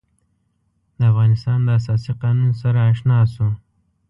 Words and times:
د 0.97 0.99
افغانستان 1.11 1.57
د 1.63 1.67
اساسي 1.79 2.11
قانون 2.21 2.51
سره 2.61 2.79
آشنا 2.91 3.17
شو. 3.33 3.47